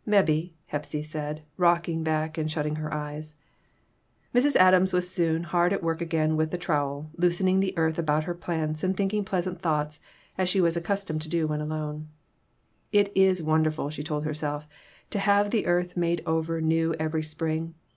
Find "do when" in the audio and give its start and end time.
11.28-11.60